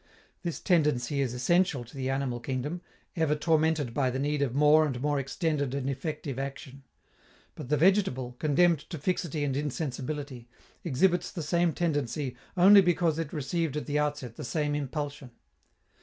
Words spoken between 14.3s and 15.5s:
the same impulsion.